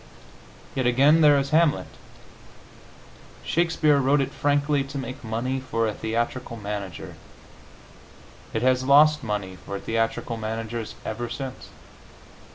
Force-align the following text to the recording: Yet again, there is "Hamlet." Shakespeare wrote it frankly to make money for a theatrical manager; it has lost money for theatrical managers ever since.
Yet 0.73 0.87
again, 0.87 1.21
there 1.21 1.37
is 1.37 1.51
"Hamlet." 1.51 1.85
Shakespeare 3.45 3.99
wrote 3.99 4.19
it 4.19 4.31
frankly 4.33 4.83
to 4.83 4.97
make 4.97 5.23
money 5.23 5.59
for 5.59 5.87
a 5.87 5.93
theatrical 5.93 6.57
manager; 6.57 7.17
it 8.51 8.63
has 8.63 8.83
lost 8.83 9.23
money 9.23 9.57
for 9.63 9.79
theatrical 9.79 10.37
managers 10.37 10.95
ever 11.05 11.29
since. 11.29 11.69